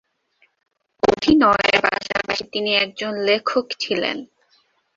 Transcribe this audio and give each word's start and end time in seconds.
অভিনয়ের 1.03 1.77
পাশাপাশি 1.85 2.43
তিনি 2.53 2.71
একজন 2.75 3.11
লেখক 3.27 3.65
ছিলেন। 3.79 4.17